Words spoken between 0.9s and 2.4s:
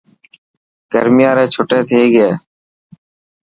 گرميان ري ڇٽي ٿي گئي.